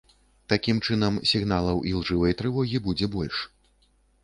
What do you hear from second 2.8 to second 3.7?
будзе больш.